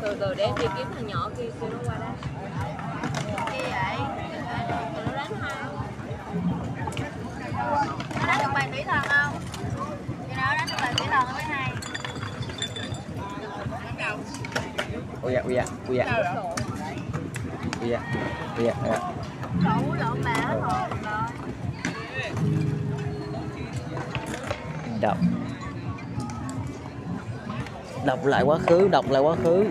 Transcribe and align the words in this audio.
từ 0.00 0.16
từ 0.20 0.34
để 0.34 0.44
em 0.44 0.54
đi 0.58 0.66
kiếm 0.76 0.86
thằng 0.94 1.06
nhỏ 1.06 1.30
kia 1.36 1.44
kêu 1.60 1.70
nó 1.70 1.78
qua 1.86 1.94
đây. 2.00 2.10
Kia 3.52 3.64
vậy? 3.70 3.96
Nó 5.06 5.12
đánh 5.16 5.32
hai. 5.40 5.64
Nó 8.18 8.26
đánh 8.26 8.38
được 8.42 8.50
bài 8.54 8.68
thủy 8.72 8.84
thần 8.86 9.02
không? 9.08 9.34
Thì 10.28 10.34
nó 10.36 10.54
đánh 10.54 10.66
được 10.68 10.76
bài 10.80 10.94
thủy 10.96 11.06
thần 11.10 11.26
mới 11.32 11.42
hay. 11.42 11.70
Ui 15.22 15.32
dạ 15.32 15.40
ui 15.44 15.54
dạ 15.54 15.64
ui 15.88 15.96
dạ 15.96 16.04
ui 17.80 17.88
dạ 17.88 18.00
ui 18.56 18.64
dạ 18.66 18.72
dạ 18.84 18.98
lộn 20.00 20.22
mẹ 20.24 20.34
hết 20.34 20.58
hồn 20.62 20.90
rồi 21.02 21.22
đọc. 25.04 25.18
Đọc 28.04 28.24
lại 28.24 28.42
quá 28.42 28.58
khứ 28.58 28.88
đọc 28.88 29.10
lại 29.10 29.22
quá 29.22 29.36
khứ. 29.44 29.64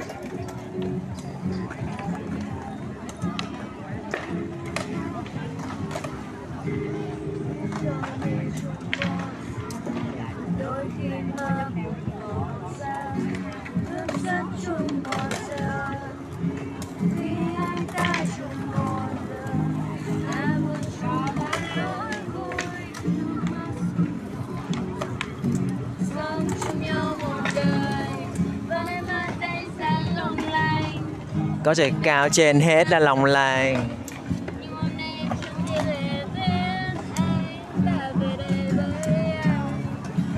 Có 31.64 31.74
thể 31.76 31.92
cao 32.04 32.30
trên 32.30 32.60
hết 32.60 32.90
là 32.90 33.00
lòng 33.00 33.26
lành. 33.26 33.90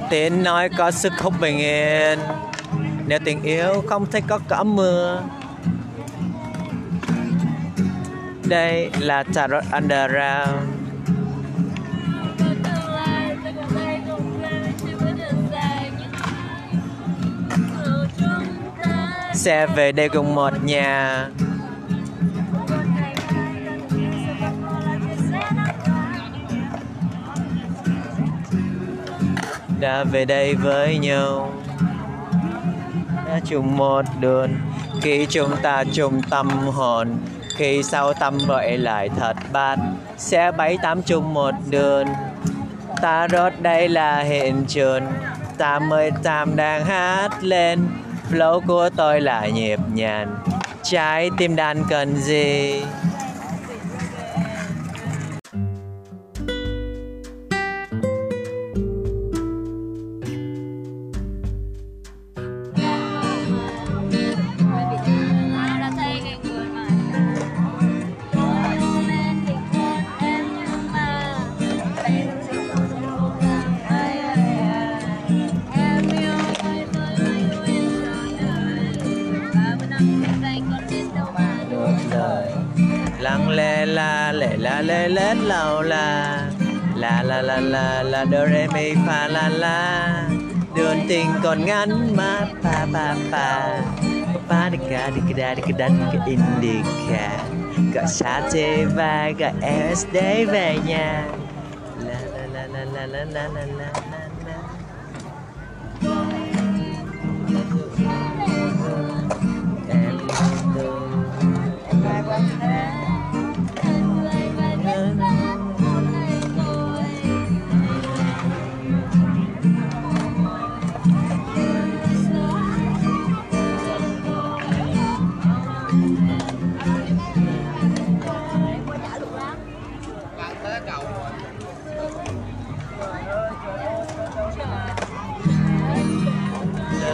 Tiếng 0.10 0.44
nói 0.44 0.70
có 0.78 0.92
sức 0.92 1.14
hút 1.22 1.34
bình 1.42 1.58
yên. 1.58 2.20
Nếu 3.08 3.20
tình 3.26 3.44
yêu 3.44 3.84
không 3.88 4.06
thấy 4.12 4.22
có 4.28 4.40
cỏ 4.48 4.64
mưa. 4.64 5.22
Đây 8.44 8.90
là 9.00 9.24
tarot 9.24 9.64
underground. 9.72 10.75
Xe 19.46 19.68
về 19.68 19.92
đây 19.92 20.10
cùng 20.10 20.36
một 20.36 20.64
nhà. 20.64 21.28
Đã 29.80 30.04
về 30.04 30.26
đây 30.26 30.56
với 30.56 30.98
nhau. 30.98 31.52
Đã 33.28 33.40
chung 33.46 33.78
một 33.78 34.06
đường. 34.20 34.50
Khi 35.02 35.28
chúng 35.30 35.52
ta 35.62 35.84
chung 35.94 36.22
tâm 36.30 36.50
hồn, 36.50 37.18
khi 37.56 37.84
sau 37.84 38.14
tâm 38.14 38.38
vậy 38.48 38.78
lại 38.78 39.10
thật 39.20 39.38
bát, 39.52 39.80
sẽ 40.18 40.52
bảy 40.52 40.78
tám 40.84 41.02
chung 41.02 41.34
một 41.34 41.54
đường. 41.70 42.08
Ta 43.02 43.28
rốt 43.32 43.54
đây 43.60 43.90
là 43.90 44.20
hiện 44.20 44.66
trường. 44.68 45.04
Ta 45.58 45.80
mới 45.80 46.12
tam 46.24 46.56
đang 46.56 46.86
hát 46.86 47.44
lên 47.44 47.88
flow 48.32 48.62
của 48.68 48.90
tôi 48.96 49.22
là 49.22 49.48
nhịp 49.48 49.80
nhàng. 49.94 50.38
Trái 50.84 51.30
tim 51.38 51.56
đang 51.56 51.84
cần 51.90 52.16
gì? 52.16 52.82
La 84.58 84.82
la 84.82 84.82
lê 84.82 85.08
lết 85.08 85.38
lâu 85.38 85.82
la 85.82 86.42
la 86.96 87.24
la 87.24 87.42
la 87.42 87.60
la 87.60 88.04
la 88.04 88.26
do 88.32 88.46
re 88.46 88.68
mi 88.74 88.94
fa 89.08 89.28
la 89.28 89.50
la 89.50 90.28
đường 90.76 91.00
tình 91.10 91.28
còn 91.44 91.66
ngắn 91.66 92.16
mà 92.16 92.40
pa 92.64 92.86
pa 92.94 93.16
pa 93.32 93.80
pa 94.50 94.70
đi 94.70 94.78
ca 94.90 95.10
đi 95.16 95.22
ca 95.38 95.54
đi 95.54 95.62
ca 95.68 95.78
đánh 95.78 95.98
cái 96.14 96.22
indica 96.26 97.30
gọi 97.94 98.08
xa 98.08 98.42
chê 98.54 98.86
vai 98.86 99.34
gọi 99.34 99.52
es 99.62 100.06
về 100.52 100.78
nhà 100.86 101.26
la 102.06 102.20
la 102.34 102.46
la 102.54 102.68
la 102.74 102.86
la 102.86 103.06
la 103.06 103.24
la 103.26 103.48
la 103.54 103.66
la 103.80 104.15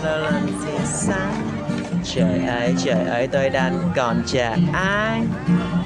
Cho 0.03 0.17
lên 0.17 0.47
tia 0.65 0.85
sáng 0.85 1.33
Trời 2.03 2.45
ơi, 2.47 2.75
trời 2.85 3.05
ơi, 3.05 3.27
tôi 3.31 3.49
đang 3.49 3.79
còn 3.95 4.23
chờ 4.25 4.55
ai? 4.73 5.21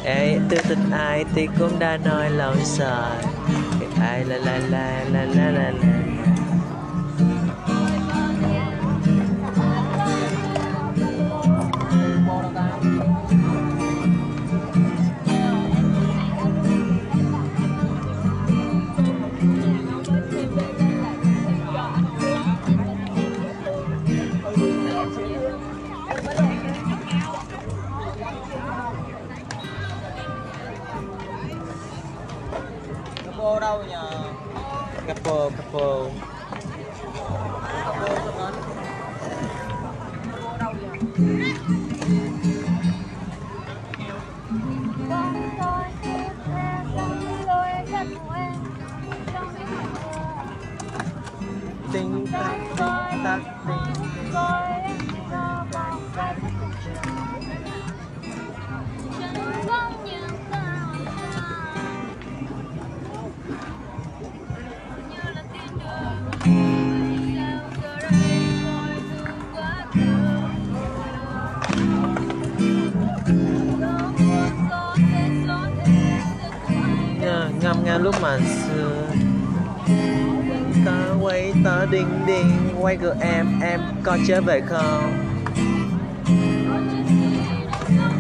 Ê, 0.04 0.40
tôi 0.50 0.60
tin 0.70 0.80
ai 0.92 1.26
thì 1.36 1.48
cũng 1.60 1.80
đã 1.80 1.98
nói 1.98 2.30
lâu 2.30 2.54
rồi 2.78 3.22
Ai 4.02 4.26
la 4.26 4.38
la 4.38 4.60
la 4.72 5.04
la 5.14 5.26
la 5.26 5.52
la 5.52 5.72
la. 5.72 5.95
Ngâm 77.62 77.84
ngâm 77.84 78.04
lúc 78.04 78.16
mà 78.22 78.38
quay 81.86 81.92
đinh 81.92 82.26
đinh, 82.26 82.76
quay 82.82 82.98
cửa 82.98 83.16
em 83.22 83.60
em 83.62 83.80
có 84.04 84.18
trở 84.28 84.42
về 84.42 84.62
không? 84.62 85.14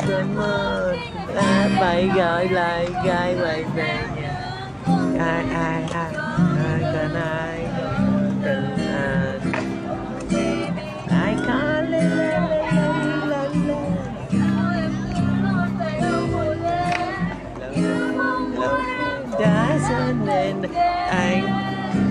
Cơn 0.07 0.35
mơ 0.35 0.93
đã 1.35 1.69
phải 1.79 2.09
gọi 2.15 2.47
lại 2.47 2.87
gai 3.05 3.35
bay 3.41 3.63
về 3.75 3.99
nhà. 4.15 4.35
Ai 5.19 5.45
ai 5.53 5.83
ai 5.93 6.13
ai 6.65 6.93
cần 6.93 7.13
ai. 7.13 7.59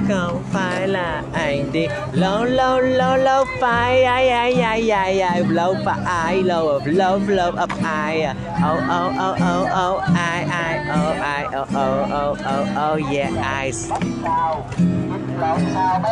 Không 0.08 0.42
phải 0.52 0.88
là 0.88 1.22
anh 1.32 1.72
đi. 1.72 1.86
Lâu 2.12 2.44
lâu 2.44 2.80
lâu 2.80 3.16
lâu 3.16 3.44
phải 3.60 4.04
ai 4.04 4.28
ai 4.28 4.52
ai 4.54 4.90
ai 4.90 5.20
ai 5.20 5.42
lâu 5.48 5.76
phải 5.84 5.98
ai, 6.06 6.42
lâu 6.42 6.80
lâu 6.84 7.20
lâu 7.26 7.48
up 7.62 7.70
ai 7.82 8.26
oh 8.72 8.80
oh 8.82 9.12
oh 9.28 9.36
oh 9.36 9.68
oh 9.86 10.02
ai 10.16 10.44
ai 10.44 10.78
oh 10.78 11.20
ai 11.20 11.44
oh 11.44 11.68
oh 11.68 12.10
oh 12.12 12.38
oh 12.38 12.68
oh 12.92 13.12
yeah 13.14 13.64
ice 13.64 13.94
lộn 15.40 15.58
xào 15.74 16.02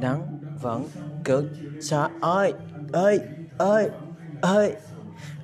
nắng 0.00 0.38
vẫn 0.60 0.88
cực 1.24 1.44
xa 1.80 2.08
ơi 2.20 2.52
ơi 2.92 3.20
ơi 3.58 3.90
ơi 4.40 4.74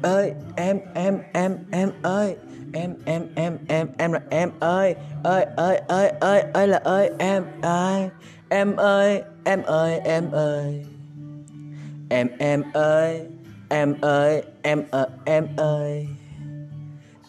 ơi, 0.03 0.33
em 0.57 0.81
em 0.95 1.19
em 1.33 1.59
em 1.71 1.91
ơi, 2.03 2.37
em 2.73 2.95
em 3.05 3.27
em 3.35 3.59
em 3.69 3.89
em 3.99 4.13
là 4.13 4.21
em 4.31 4.51
ơi 4.61 4.95
ơi 5.23 5.47
ơi 5.57 5.81
ơi 5.89 6.13
ơi 6.21 6.45
ơi 6.53 6.69
là 6.69 6.79
ơi, 6.79 7.11
em 7.19 7.45
ơi 7.63 8.11
em 8.49 8.77
ơi 8.77 9.23
em 9.45 9.63
ơi 9.63 10.01
em 10.05 10.31
ơi. 10.31 10.87
Em 12.09 12.29
em 12.39 12.63
ơi 12.73 13.27
em 13.69 13.95
ơi 14.01 14.43
em 14.63 14.83
ơi 14.91 15.09
em 15.25 15.47
ơi. 15.57 16.07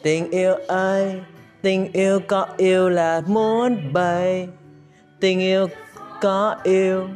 Tình 0.04 0.32
yêu 0.32 0.54
ơi, 0.68 1.22
tình 1.62 1.92
yêu 1.94 2.20
có 2.28 2.48
yêu 2.58 2.90
là 2.90 3.22
muốn 3.28 3.94
bay 3.94 4.48
tình 5.20 5.40
yêu 5.40 5.68
có 6.22 6.56
yêu, 6.64 7.08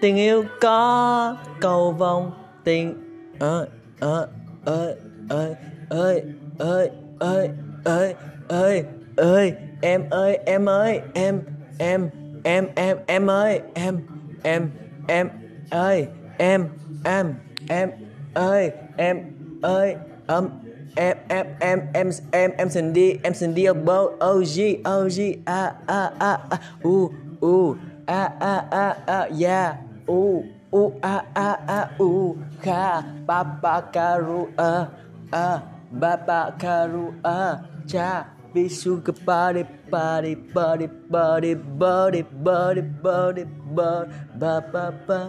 tình 0.00 0.16
yêu 0.16 0.44
có 0.60 1.36
cầu 1.60 1.92
vồng 1.92 2.30
tình 2.64 2.94
ơi 3.38 3.66
ơi 4.00 4.26
ơi 4.68 4.94
ơi 5.28 5.54
ơi 5.88 6.22
ơi 6.58 6.90
ơi 7.18 7.48
ơi 7.84 8.14
ơi 8.48 8.84
ơi, 9.16 9.54
em 9.80 10.02
ơi 10.10 10.38
em 10.46 10.68
ơi, 10.68 11.00
em 11.14 11.40
em 11.78 12.10
em 12.44 12.68
em 12.76 12.98
em 13.06 13.30
ơi, 13.30 13.60
em 13.74 14.00
em 14.42 14.70
em 15.06 15.28
ơi, 15.70 16.06
em 16.38 16.64
em 17.04 17.34
em 17.68 17.90
ơi 18.34 18.70
em 18.96 19.22
ơi 19.62 19.96
em 20.26 20.48
em 20.96 21.14
em 21.26 21.46
em 21.60 21.80
em 21.92 22.10
em 22.32 22.50
em 22.58 22.68
Cindy 22.68 23.18
em 23.22 23.32
Cindy 23.34 23.64
about 23.66 24.20
OG 24.20 24.82
OG 24.84 25.18
a 25.46 25.72
a 25.86 26.12
a 26.18 26.32
a, 26.50 26.58
u 26.84 27.08
u, 27.40 27.74
a 28.06 28.22
a 28.40 28.54
a 28.70 28.96
a, 29.06 29.28
yeah, 29.40 29.76
u 30.06 30.57
u, 30.72 30.92
a 31.02 31.16
a 31.34 31.50
a, 31.78 31.80
u, 31.98 32.36
kha, 32.62 33.02
ba 33.26 33.44
ba 33.62 33.80
karu 33.92 34.48
a 34.56 34.86
a, 35.32 35.60
ba 35.90 36.16
ba 36.26 36.50
karu 36.62 37.12
a, 37.24 37.58
cha 37.86 38.24
be 38.54 38.68
sugar 38.68 39.14
body 39.26 39.64
body 39.90 40.34
body 40.34 40.86
body 41.10 41.54
body 41.54 42.22
body 42.22 42.82
body 42.82 43.44
body 43.74 44.12
ba 44.40 44.60
ba 44.72 44.90
ba 45.06 45.20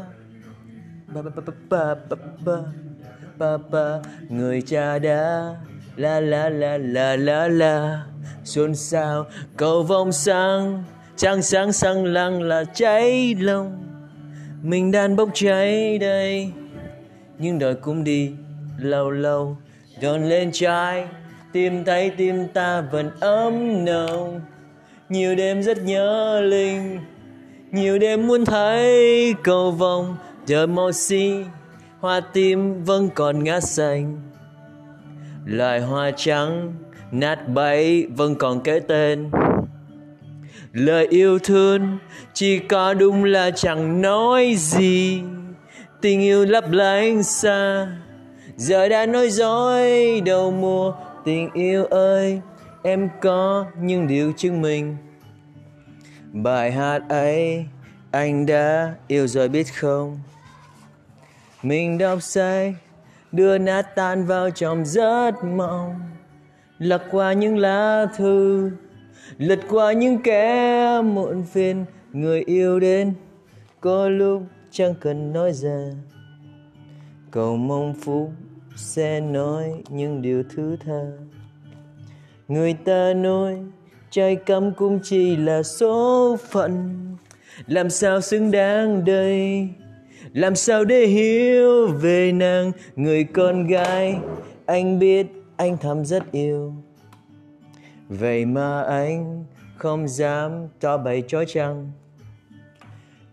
ba 1.14 1.22
ba 1.22 1.22
ba 1.24 1.32
ba 1.70 1.96
ba 2.10 2.18
ba 2.46 2.58
ba 3.40 3.58
ba 3.72 4.02
người 4.30 4.62
cha 4.62 5.00
đã 5.00 5.56
la 5.96 6.20
la 6.20 6.50
la 6.50 6.78
la 6.78 7.16
la 7.16 7.48
la, 7.48 8.06
xôn 8.44 8.76
xao, 8.76 9.26
cầu 9.58 9.84
vong 9.84 10.12
sáng 10.12 10.84
trăng 11.18 11.42
sáng 11.42 11.74
sáng 11.74 12.06
lăng 12.06 12.42
là 12.42 12.64
cháy 12.64 13.36
lòng 13.40 13.89
mình 14.62 14.92
đang 14.92 15.16
bốc 15.16 15.30
cháy 15.34 15.98
đây. 15.98 16.52
Nhưng 17.38 17.60
đời 17.60 17.76
cũng 17.76 18.04
đi 18.04 18.32
lâu 18.78 19.12
lâu 19.12 19.58
đón 20.02 20.30
lên 20.30 20.50
trái. 20.54 21.08
Tìm 21.54 21.86
thấy 21.86 22.10
tim 22.10 22.48
ta 22.48 22.82
vẫn 22.82 23.10
ấm 23.20 23.86
nồng. 23.86 24.42
Nhiều 25.10 25.36
đêm 25.36 25.64
rất 25.64 25.84
nhớ 25.84 26.42
linh. 26.42 27.00
Nhiều 27.72 28.00
đêm 28.00 28.28
muốn 28.28 28.46
thấy 28.46 29.34
cầu 29.44 29.72
vồng. 29.72 30.16
Giờ 30.46 30.68
màu 30.68 30.92
xi 30.92 31.34
hoa 32.00 32.20
tim 32.34 32.84
vẫn 32.84 33.10
còn 33.16 33.44
ngát 33.44 33.64
xanh 33.64 34.30
loài 35.46 35.82
hoa 35.82 36.12
trắng 36.16 36.74
nát 37.12 37.48
bấy 37.48 38.08
vẫn 38.16 38.36
còn 38.36 38.62
kể 38.62 38.80
tên 38.80 39.32
lời 40.74 41.08
yêu 41.10 41.40
thương 41.40 41.98
chỉ 42.34 42.60
có 42.60 42.94
đúng 42.94 43.24
là 43.24 43.52
chẳng 43.52 44.02
nói 44.02 44.56
gì. 44.58 45.22
Tình 46.02 46.22
yêu 46.22 46.46
lấp 46.46 46.72
lánh 46.72 47.24
xa, 47.24 47.88
giờ 48.56 48.90
đã 48.90 49.06
nói 49.06 49.30
dối 49.30 50.22
đầu 50.26 50.52
mùa. 50.52 50.94
Tình 51.26 51.50
yêu 51.54 51.86
ơi, 51.86 52.42
em 52.84 53.10
có 53.22 53.66
những 53.82 54.08
điều 54.08 54.34
chứng 54.38 54.62
minh. 54.62 54.98
Bài 56.34 56.72
hát 56.72 57.02
ấy, 57.10 57.66
anh 58.12 58.46
đã 58.46 58.94
yêu 59.08 59.28
rồi 59.28 59.50
biết 59.50 59.68
không? 59.76 60.20
Mình 61.64 61.98
đọc 61.98 62.22
say, 62.22 62.76
đưa 63.32 63.58
nát 63.58 63.82
tan 63.96 64.26
vào 64.26 64.50
trong 64.50 64.86
giấc 64.86 65.44
mộng. 65.44 65.96
Lật 66.78 67.04
qua 67.12 67.34
những 67.34 67.58
lá 67.58 68.06
thư 68.18 68.72
lật 69.38 69.60
qua 69.70 69.94
những 69.94 70.22
kẻ 70.24 71.02
muộn 71.02 71.44
phiền, 71.44 71.86
người 72.14 72.44
yêu 72.46 72.80
đến. 72.80 73.14
Có 73.82 74.10
lúc 74.10 74.44
chẳng 74.72 74.94
cần 75.02 75.34
nói 75.34 75.54
ra. 75.54 75.92
Cầu 77.32 77.58
mong 77.58 77.94
phúc 77.94 78.32
sẽ 78.76 79.20
nói 79.20 79.84
những 79.90 80.22
điều 80.22 80.44
thứ 80.56 80.78
tha. 80.86 81.02
Người 82.48 82.74
ta 82.74 83.14
nói 83.14 83.58
trai 84.12 84.36
cắm 84.36 84.74
cũng 84.74 85.00
chỉ 85.04 85.36
là 85.36 85.64
số 85.64 86.38
phận. 86.50 86.96
Làm 87.68 87.90
sao 87.90 88.22
xứng 88.22 88.52
đáng 88.52 89.06
đây? 89.06 89.68
Làm 90.34 90.56
sao 90.56 90.86
để 90.86 91.06
hiểu 91.06 91.88
về 91.88 92.32
nàng? 92.32 92.72
Người 92.96 93.24
con 93.24 93.68
gái, 93.68 94.18
anh 94.66 95.00
biết 95.00 95.28
anh 95.58 95.78
thầm 95.78 96.06
rất 96.06 96.32
yêu 96.32 96.74
vậy 98.10 98.46
mà 98.46 98.82
anh 98.82 99.46
không 99.78 100.08
dám 100.08 100.68
tỏ 100.80 100.98
bày 100.98 101.24
cho 101.28 101.46
trăng 101.48 101.92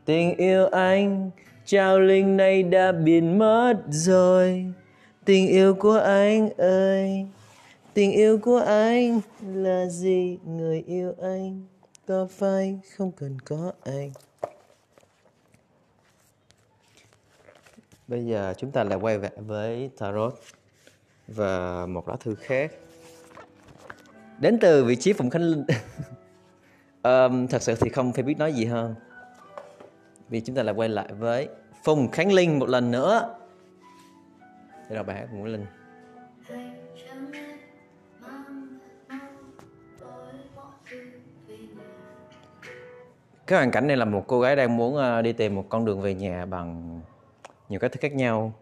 tình 0.07 0.37
yêu 0.37 0.67
anh, 0.67 1.31
trao 1.65 2.01
linh 2.01 2.37
này 2.37 2.63
đã 2.63 2.93
biến 2.93 3.39
mất 3.39 3.75
rồi. 3.89 4.73
Tình 5.25 5.49
yêu 5.49 5.75
của 5.75 5.99
anh 6.05 6.51
ơi, 6.59 7.27
tình 7.95 8.13
yêu 8.13 8.39
của 8.39 8.59
anh 8.67 9.21
là 9.55 9.87
gì? 9.87 10.39
Người 10.45 10.85
yêu 10.87 11.15
anh 11.23 11.67
có 12.07 12.29
phải 12.31 12.79
không 12.97 13.13
cần 13.13 13.39
có 13.41 13.73
anh? 13.85 14.11
Bây 18.09 18.27
giờ 18.27 18.55
chúng 18.59 18.71
ta 18.71 18.85
lại 18.85 18.99
quay 18.99 19.19
về 19.19 19.31
với 19.37 19.91
tarot 19.99 20.35
và 21.29 21.87
một 21.87 22.09
lá 22.09 22.17
thư 22.21 22.35
khác 22.35 22.73
đến 24.39 24.59
từ 24.61 24.85
vị 24.85 24.97
trí 24.97 25.13
Phùng 25.13 25.31
khánh 25.31 25.43
linh. 25.43 25.65
Um, 27.03 27.47
thật 27.47 27.63
sự 27.63 27.75
thì 27.75 27.91
không 27.91 28.13
phải 28.13 28.23
biết 28.23 28.39
nói 28.39 28.53
gì 28.53 28.65
hơn. 28.65 28.95
Vì 30.29 30.41
chúng 30.41 30.57
ta 30.57 30.63
lại 30.63 30.75
quay 30.75 30.89
lại 30.89 31.09
với 31.19 31.49
phùng 31.85 32.11
khánh 32.11 32.33
linh 32.33 32.59
một 32.59 32.69
lần 32.69 32.91
nữa. 32.91 33.35
Đây 34.89 34.97
là 34.97 35.03
bài 35.03 35.17
hát 35.17 35.27
của 35.33 35.45
linh. 35.47 35.67
Cái 43.47 43.59
hoàn 43.59 43.71
cảnh 43.71 43.87
này 43.87 43.97
là 43.97 44.05
một 44.05 44.25
cô 44.27 44.41
gái 44.41 44.57
đang 44.57 44.77
muốn 44.77 44.97
ờ, 44.97 45.23
đi 45.23 45.33
tìm 45.33 45.55
một 45.55 45.67
con 45.69 45.85
đường 45.85 46.01
về 46.01 46.15
nhà 46.15 46.47
bằng 46.47 47.01
nhiều 47.69 47.81
cách 47.81 47.93
thức 47.93 48.01
khác 48.01 48.13
nhau 48.13 48.53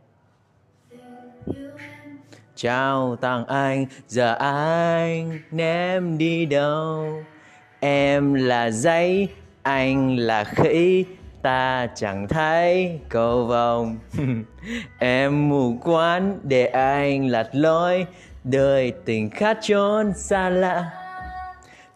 trao 2.65 3.17
chào 3.17 3.17
tặng 3.17 3.47
anh. 3.47 3.87
Giờ 4.09 4.35
anh 4.35 5.39
ném 5.51 6.19
đi 6.19 6.47
đâu? 6.47 7.23
Em 7.81 8.35
là 8.35 8.71
giấy, 8.71 9.29
anh 9.63 10.17
là 10.17 10.45
khỉ. 10.45 11.05
Ta 11.43 11.87
chẳng 11.95 12.29
thấy 12.29 13.01
cầu 13.09 13.45
vồng 13.47 13.99
em 14.99 15.49
mù 15.49 15.77
quáng 15.85 16.39
để 16.43 16.67
anh 16.67 17.27
lạc 17.27 17.49
lối 17.53 18.07
đời 18.45 18.93
tình 19.05 19.31
khát 19.31 19.59
trốn 19.63 20.13
xa 20.17 20.49
lạ. 20.49 20.91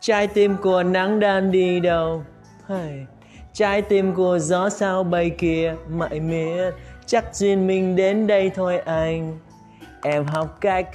Trái 0.00 0.26
tim 0.26 0.56
của 0.56 0.82
nắng 0.82 1.20
đang 1.20 1.50
đi 1.50 1.80
đâu? 1.80 2.24
Hey. 2.68 3.06
trái 3.52 3.82
tim 3.82 4.14
của 4.14 4.38
gió 4.38 4.68
sao 4.68 5.04
bay 5.04 5.30
kia 5.30 5.74
mãi 5.88 6.20
miết. 6.20 6.70
Chắc 7.06 7.34
duyên 7.34 7.66
mình 7.66 7.96
đến 7.96 8.26
đây 8.26 8.50
thôi 8.54 8.78
anh 8.78 9.38
em 10.02 10.24
học 10.24 10.58
cách 10.60 10.88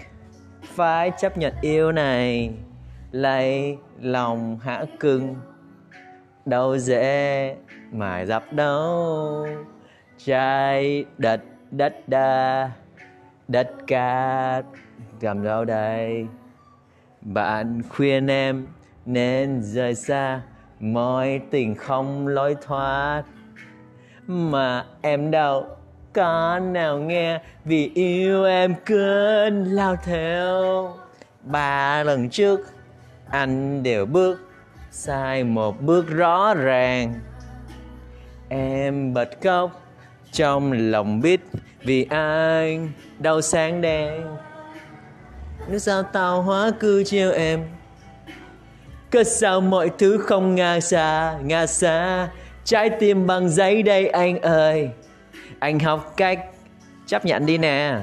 phải 0.63 1.11
chấp 1.19 1.37
nhận 1.37 1.53
yêu 1.61 1.91
này. 1.91 2.51
Lấy 3.11 3.77
lòng 4.01 4.59
hã 4.59 4.85
cưng, 4.99 5.35
đâu 6.45 6.77
dễ 6.77 7.55
mà 7.91 8.21
dập 8.21 8.53
đâu. 8.53 9.47
Trái 10.17 11.05
đất 11.17 11.41
đất 11.71 12.07
đa, 12.07 12.71
đất 13.47 13.71
cát 13.87 14.65
cầm 15.19 15.43
đâu 15.43 15.65
đây? 15.65 16.27
Bạn 17.21 17.81
khuyên 17.89 18.27
em 18.27 18.67
nên 19.05 19.61
rời 19.61 19.95
xa, 19.95 20.41
mọi 20.79 21.41
tình 21.51 21.75
không 21.75 22.27
lối 22.27 22.55
thoát. 22.61 23.23
Mà 24.27 24.85
em 25.01 25.31
đâu 25.31 25.65
có 26.13 26.59
nào 26.59 26.97
nghe, 26.97 27.39
vì 27.65 27.91
yêu 27.95 28.45
em 28.45 28.75
cơn 28.85 29.63
lao 29.63 29.95
theo. 30.03 30.93
Ba 31.41 32.03
lần 32.03 32.29
trước, 32.29 32.59
anh 33.29 33.83
đều 33.83 34.05
bước 34.05 34.39
sai 34.91 35.43
một 35.43 35.81
bước 35.81 36.09
rõ 36.09 36.53
ràng. 36.53 37.13
Em 38.49 39.13
bật 39.13 39.29
khóc 39.43 39.81
trong 40.31 40.71
lòng 40.71 41.21
biết 41.21 41.41
vì 41.81 42.07
anh 42.09 42.91
đau 43.19 43.41
sáng 43.41 43.81
đen. 43.81 44.21
Nếu 45.69 45.79
sao 45.79 46.03
tao 46.03 46.41
hóa 46.41 46.71
cư 46.79 47.03
chiêu 47.03 47.31
em 47.31 47.63
cớ 49.13 49.23
sao 49.23 49.61
mọi 49.61 49.91
thứ 49.97 50.17
không 50.17 50.55
ngả 50.55 50.79
xa 50.79 51.37
ngả 51.43 51.65
xa 51.65 52.29
trái 52.63 52.89
tim 52.89 53.27
bằng 53.27 53.49
giấy 53.49 53.83
đây 53.83 54.07
anh 54.07 54.41
ơi 54.41 54.89
anh 55.59 55.79
học 55.79 56.13
cách 56.17 56.39
chấp 57.05 57.25
nhận 57.25 57.45
đi 57.45 57.57
nè. 57.57 57.97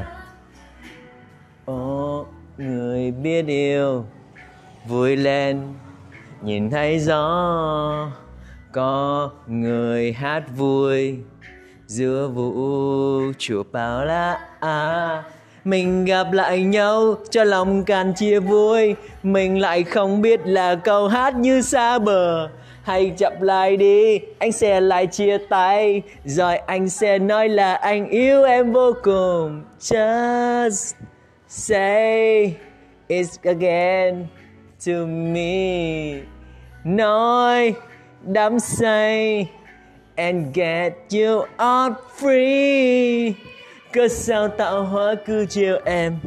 Ô 1.65 2.27
người 2.59 3.11
biết 3.11 3.47
yêu 3.47 4.05
vui 4.89 5.17
lên 5.17 5.75
nhìn 6.43 6.71
thấy 6.71 6.99
gió. 6.99 8.11
Có 8.73 9.31
người 9.47 10.13
hát 10.13 10.43
vui 10.57 11.19
giữa 11.87 12.29
vũ 12.29 13.33
trụ 13.39 13.63
bao 13.73 14.05
la. 14.05 14.41
À, 14.61 15.23
mình 15.65 16.05
gặp 16.05 16.33
lại 16.33 16.63
nhau 16.63 17.15
cho 17.31 17.45
lòng 17.45 17.85
càng 17.85 18.15
chia 18.15 18.41
vui. 18.41 18.95
Mình 19.23 19.61
lại 19.61 19.83
không 19.83 20.23
biết 20.23 20.41
là 20.45 20.75
câu 20.75 21.09
hát 21.09 21.35
như 21.35 21.63
xa 21.63 21.99
bờ 21.99 22.49
hay 22.91 23.13
chậm 23.17 23.33
lại 23.41 23.77
đi, 23.77 24.21
anh 24.39 24.53
sẽ 24.53 24.81
lại 24.81 25.07
chia 25.07 25.39
tay. 25.39 26.03
Rồi 26.25 26.57
anh 26.57 26.89
sẽ 26.89 27.19
nói 27.19 27.49
là 27.49 27.75
anh 27.75 28.09
yêu 28.09 28.45
em 28.45 28.73
vô 28.73 28.93
cùng. 29.03 29.65
Just 29.81 30.93
say 31.49 32.55
it 33.09 33.27
again 33.43 34.27
to 34.87 34.93
me. 35.07 36.21
Nói, 36.85 37.75
đắm 38.23 38.61
say 38.61 39.49
and 40.17 40.47
get 40.55 40.93
you 41.13 41.39
out 41.39 41.93
free. 42.21 43.33
Cớ 43.93 44.09
sao 44.09 44.49
tạo 44.49 44.85
hóa 44.85 45.15
cứ 45.27 45.47
chiều 45.49 45.79
em? 45.85 46.19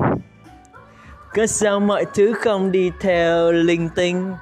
Cớ 1.34 1.46
sao 1.48 1.80
mọi 1.80 2.06
thứ 2.16 2.34
không 2.34 2.72
đi 2.72 2.92
theo 3.02 3.52
linh 3.52 3.90
tinh? 3.96 4.34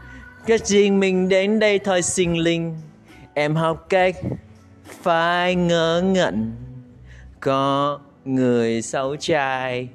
Cái 0.45 0.57
riêng 0.63 0.99
mình 0.99 1.29
đến 1.29 1.59
đây 1.59 1.79
thôi 1.79 2.01
sinh 2.01 2.37
linh. 2.37 2.77
Em 3.33 3.55
học 3.55 3.85
cách 3.89 4.15
phải 5.01 5.55
ngớ 5.55 6.01
ngẩn. 6.05 6.55
Có 7.39 7.99
người 8.25 8.81
xấu 8.81 9.15
trai, 9.15 9.89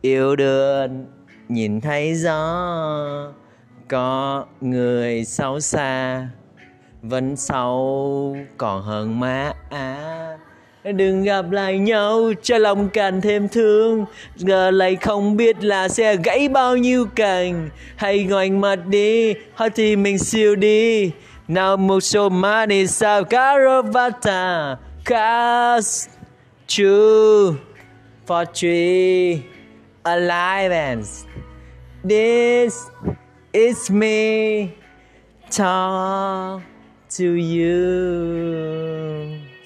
yêu 0.00 0.36
đương 0.36 1.06
nhìn 1.48 1.80
thấy 1.80 2.14
gió. 2.14 3.32
Có 3.88 4.46
người 4.60 5.24
xấu 5.24 5.60
xa, 5.60 6.28
vẫn 7.02 7.36
xấu 7.36 8.36
còn 8.56 8.82
hơn 8.82 9.20
má 9.20 9.52
á 9.70 10.37
đừng 10.92 11.22
gặp 11.22 11.50
lại 11.50 11.78
nhau, 11.78 12.32
cho 12.42 12.58
lòng 12.58 12.88
càng 12.88 13.20
thêm 13.20 13.48
thương. 13.48 14.04
Giờ 14.36 14.70
lại 14.70 14.96
không 14.96 15.36
biết 15.36 15.64
là 15.64 15.88
sẽ 15.88 16.16
gãy 16.16 16.48
bao 16.48 16.76
nhiêu 16.76 17.06
cành. 17.14 17.68
Hay 17.96 18.24
ngoảnh 18.24 18.60
mặt 18.60 18.78
đi 18.86 19.34
hoặc 19.54 19.72
thì 19.74 19.96
mình 19.96 20.18
siêu 20.18 20.56
đi. 20.56 21.10
Nào 21.48 21.76
một 21.76 22.00
số 22.00 22.28
má 22.28 22.66
đi 22.66 22.86
sao 22.86 23.24
caravata 23.24 24.76
cast 25.04 26.08
two 26.68 27.54
for 28.26 28.44
three 28.44 29.38
alive 30.02 31.02
this 32.04 32.90
is 33.52 33.90
me. 33.90 34.68
Talk 35.50 36.62
to 37.18 37.24
you. 37.24 37.78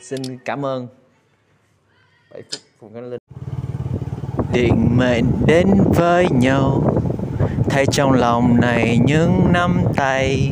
Xin 0.01 0.39
cảm 0.45 0.67
ơn. 0.67 1.02
7 2.33 2.43
phút 2.43 2.61
cùng 2.81 2.95
Khánh 2.95 3.11
Linh 3.11 3.19
định 4.53 4.97
mệnh 4.97 5.25
đến 5.47 5.67
với 5.95 6.27
nhau 6.31 6.83
thay 7.71 7.87
trong 7.87 8.13
lòng 8.13 8.61
này 8.61 8.99
những 9.05 9.53
nắm 9.53 9.81
tay. 9.97 10.51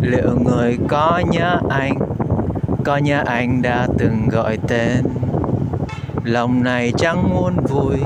Liệu 0.00 0.38
người 0.44 0.78
có 0.88 1.22
nhớ 1.30 1.60
anh 1.70 1.98
có 2.84 2.96
nhớ 2.96 3.22
anh 3.26 3.62
đã 3.62 3.86
từng 3.98 4.28
gọi 4.30 4.58
tên? 4.68 5.04
Lòng 6.24 6.62
này 6.62 6.92
chẳng 6.98 7.30
muốn 7.30 7.56
vui 7.68 7.96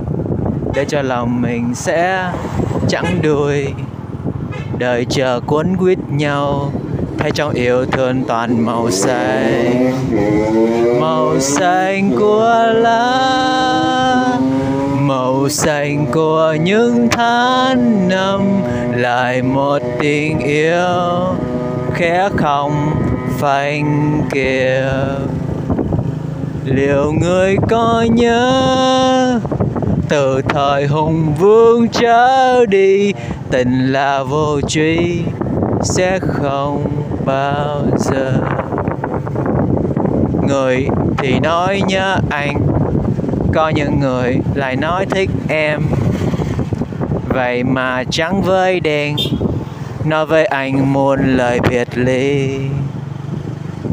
để 0.75 0.85
cho 0.85 1.03
lòng 1.03 1.43
mình 1.43 1.75
sẽ 1.75 2.33
chẳng 2.89 3.19
đuôi, 3.23 3.67
đời 4.79 5.07
chờ 5.11 5.41
cuốn 5.47 5.77
quýt 5.77 5.99
nhau 6.11 6.73
hay 7.19 7.31
trong 7.31 7.53
yêu 7.55 7.87
thương 7.87 8.25
toàn 8.25 8.65
màu 8.67 8.91
xanh. 8.91 9.93
Màu 11.01 11.41
xanh 11.41 12.13
của 12.19 12.67
lá. 12.75 14.39
Màu 15.01 15.49
xanh 15.49 16.07
của 16.13 16.57
những 16.63 17.09
tháng 17.11 18.09
năm. 18.09 18.41
Lại 18.97 19.43
một 19.43 19.79
tình 20.01 20.39
yêu 20.39 21.35
khẽ 21.95 22.29
không 22.37 22.91
phanh 23.39 24.21
kia. 24.33 24.85
Liệu 26.65 27.13
người 27.13 27.57
có 27.71 28.07
nhớ 28.15 29.41
từ 30.09 30.43
thời 30.49 30.87
hùng 30.87 31.35
vương 31.39 31.89
trở 31.89 32.67
đi, 32.67 33.13
tình 33.51 33.93
là 33.93 34.23
vô 34.23 34.61
truy 34.69 35.23
sẽ 35.83 36.19
không? 36.19 36.94
Bao 37.25 37.83
giờ. 37.99 38.33
Người 40.49 40.89
thì 41.19 41.41
nói 41.41 41.83
nhớ 41.87 42.17
anh, 42.31 42.67
có 43.55 43.69
những 43.69 44.01
người 44.01 44.39
lại 44.55 44.77
nói 44.77 45.07
thích 45.07 45.31
em. 45.49 45.81
Vậy 47.29 47.65
mà 47.65 48.05
trắng 48.11 48.43
với 48.43 48.81
đen, 48.81 49.17
nói 50.05 50.27
với 50.27 50.47
anh 50.47 50.93
muôn 50.93 51.37
lời 51.37 51.61
biệt 51.71 51.89
ly. 51.95 52.59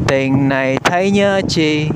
Tình 0.06 0.48
này 0.48 0.78
thấy 0.84 1.10
nhớ 1.10 1.40
chi, 1.48 1.88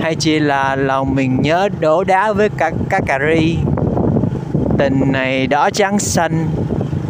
hay 0.00 0.14
chỉ 0.14 0.38
là 0.38 0.76
lòng 0.76 1.14
mình 1.14 1.42
nhớ 1.42 1.68
đổ 1.80 2.04
đá 2.04 2.32
với 2.32 2.48
cả 2.48 2.70
cá 2.90 3.00
cà 3.06 3.18
ri? 3.18 3.58
Tình 4.78 5.12
này 5.12 5.46
đỏ 5.46 5.70
trắng 5.70 5.98
xanh, 5.98 6.48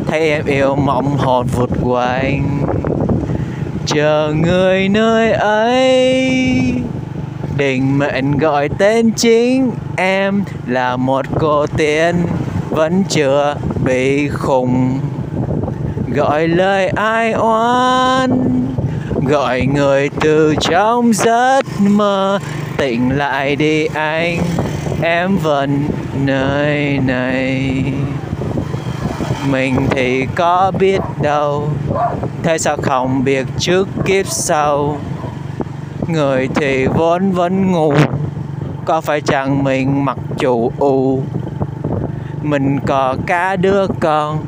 thấy 0.07 0.31
em 0.31 0.47
yêu 0.47 0.77
mộng 0.77 1.17
hồn 1.19 1.47
vụt 1.47 1.71
quanh 1.83 2.63
chờ 3.87 4.35
người 4.37 4.89
nơi 4.89 5.33
ấy. 5.33 6.75
Định 7.57 7.99
mệnh 7.99 8.39
gọi 8.39 8.69
tên 8.79 9.11
chính 9.13 9.71
em 9.97 10.45
là 10.67 10.97
một 10.97 11.27
cô 11.41 11.67
tiên, 11.67 12.17
vẫn 12.71 13.05
chưa 13.09 13.55
bị 13.85 14.29
khùng. 14.29 15.01
Gọi 16.15 16.49
lời 16.49 16.89
ai 16.89 17.33
oán 17.33 18.31
gọi 19.29 19.67
người 19.67 20.11
từ 20.21 20.55
trong 20.61 21.13
giấc 21.13 21.63
mơ. 21.81 22.39
Tỉnh 22.77 23.19
lại 23.19 23.57
đi 23.57 23.87
anh, 23.87 24.39
em 25.03 25.37
vẫn 25.43 25.89
nơi 26.25 26.99
này 27.07 27.85
mình 29.51 29.77
thì 29.91 30.27
có 30.35 30.73
biết 30.79 31.01
đâu, 31.23 31.69
thế 32.43 32.59
sao 32.59 32.77
không 32.83 33.25
biết 33.25 33.47
trước 33.59 33.89
kiếp 34.07 34.27
sau? 34.27 34.97
Người 36.09 36.49
thì 36.55 36.87
vốn 36.87 37.31
vẫn 37.31 37.73
ngu, 37.73 37.95
có 38.85 39.01
phải 39.01 39.21
chăng 39.21 39.65
mình 39.65 40.05
mặc 40.05 40.19
chủ 40.39 40.73
u? 40.79 41.23
Mình 42.43 42.79
có 42.87 43.17
cá 43.27 43.57
đứa 43.57 43.87
con, 44.01 44.39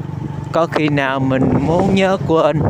có 0.53 0.67
khi 0.67 0.89
nào 0.89 1.21
mình 1.21 1.43
muốn 1.67 1.95
nhớ 1.95 2.17
quên? 2.27 2.61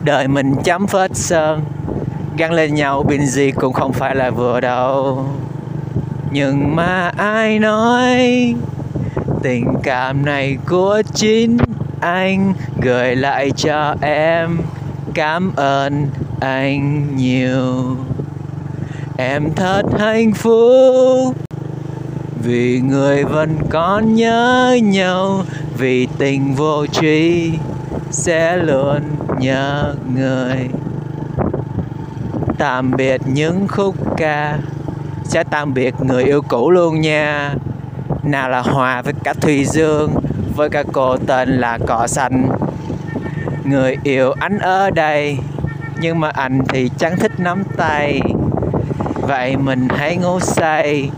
Đời 0.00 0.28
mình 0.28 0.54
chấm 0.64 0.86
phết 0.86 1.16
sơn, 1.16 1.60
gắn 2.36 2.52
lên 2.52 2.74
nhau 2.74 3.02
bình 3.02 3.26
gì 3.26 3.50
cũng 3.50 3.72
không 3.72 3.92
phải 3.92 4.14
là 4.14 4.30
vừa 4.30 4.60
đâu. 4.60 5.24
Nhưng 6.30 6.76
mà 6.76 7.12
ai 7.16 7.58
nói 7.58 8.54
tình 9.42 9.66
cảm 9.82 10.24
này 10.24 10.58
của 10.68 11.02
chính 11.14 11.56
anh. 12.00 12.52
Gửi 12.82 13.16
lại 13.16 13.50
cho 13.56 13.94
em. 14.00 14.58
Cảm 15.14 15.52
ơn 15.56 16.06
anh 16.40 17.16
nhiều. 17.16 17.96
Em 19.16 19.52
thật 19.56 19.82
hạnh 19.98 20.32
phúc. 20.32 21.36
Vì 22.42 22.80
người 22.80 23.24
vẫn 23.24 23.56
còn 23.70 24.14
nhớ 24.14 24.78
nhau. 24.82 25.44
Vì 25.78 26.08
tình 26.18 26.54
vô 26.54 26.86
tri 26.86 27.50
sẽ 28.10 28.56
luôn 28.56 29.00
nhớ 29.38 29.94
người. 30.14 30.68
Tạm 32.58 32.90
biệt 32.96 33.20
những 33.26 33.68
khúc 33.68 34.16
ca. 34.16 34.58
Sẽ 35.24 35.44
tạm 35.44 35.74
biệt 35.74 35.94
người 36.00 36.24
yêu 36.24 36.42
cũ 36.48 36.70
luôn 36.70 37.00
nha 37.00 37.54
nào 38.24 38.50
là 38.50 38.60
hòa 38.60 39.02
với 39.02 39.14
cả 39.24 39.34
thùy 39.40 39.64
dương, 39.64 40.14
với 40.56 40.70
cả 40.70 40.82
cô 40.92 41.16
tên 41.16 41.48
là 41.48 41.78
cỏ 41.86 42.06
xanh 42.06 42.48
người 43.64 43.96
yêu 44.02 44.32
anh 44.32 44.58
ở 44.58 44.90
đây, 44.90 45.38
nhưng 46.00 46.20
mà 46.20 46.28
anh 46.28 46.60
thì 46.68 46.90
chẳng 46.98 47.16
thích 47.16 47.32
nắm 47.38 47.62
tay. 47.76 48.20
Vậy 49.14 49.56
mình 49.56 49.88
hãy 49.88 50.16
ngủ 50.16 50.40
say 50.40 51.10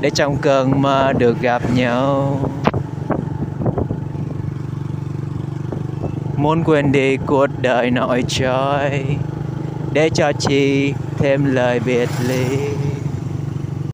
để 0.00 0.10
trong 0.10 0.36
cơn 0.36 0.82
mơ 0.82 1.12
được 1.18 1.40
gặp 1.40 1.62
nhau. 1.74 2.40
Muốn 6.36 6.64
quên 6.64 6.92
đi 6.92 7.16
cuộc 7.16 7.46
đời 7.60 7.90
nội 7.90 8.24
trôi, 8.28 9.16
để 9.92 10.10
cho 10.14 10.32
chi 10.32 10.94
thêm 11.18 11.44
lời 11.54 11.80
biệt 11.86 12.08
ly. 12.28 12.58